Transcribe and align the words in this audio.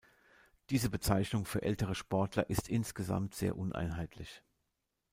Diese 0.71 0.89
Bezeichnung 0.89 1.45
für 1.45 1.61
ältere 1.61 1.93
Sportler 1.93 2.49
ist 2.49 2.69
insgesamt 2.69 3.35
sehr 3.35 3.55
uneinheitlich. 3.55 4.41